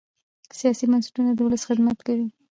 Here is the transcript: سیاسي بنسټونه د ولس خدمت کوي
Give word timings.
سیاسي 0.59 0.85
بنسټونه 0.91 1.31
د 1.33 1.39
ولس 1.45 1.63
خدمت 1.69 1.97
کوي 2.07 2.27